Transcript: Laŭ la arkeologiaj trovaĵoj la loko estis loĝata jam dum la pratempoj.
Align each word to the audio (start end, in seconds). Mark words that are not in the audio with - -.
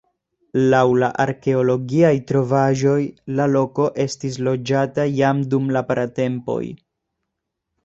Laŭ 0.69 0.79
la 1.01 1.09
arkeologiaj 1.25 2.13
trovaĵoj 2.31 2.97
la 3.41 3.47
loko 3.57 3.87
estis 4.07 4.41
loĝata 4.49 5.07
jam 5.21 5.45
dum 5.55 5.71
la 5.79 5.87
pratempoj. 5.93 6.61